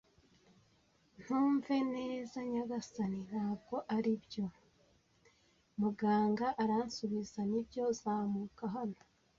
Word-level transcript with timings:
ntumve 1.21 1.75
neza, 1.95 2.37
nyagasani.” 2.51 3.19
“Ntabwo 3.29 3.75
ari 3.95 4.11
byo?” 4.23 4.45
muganga 5.81 6.47
aramusubiza. 6.61 7.39
“Nibyo, 7.49 7.83
zamuka 8.01 8.63
hano, 8.75 8.99